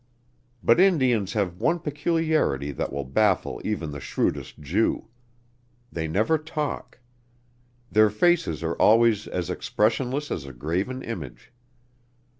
[0.63, 5.09] But Indians have one peculiarity that will baffle even the shrewdest Jew.
[5.91, 6.97] They never talk.
[7.91, 11.53] Their faces are always as expressionless as a graven image.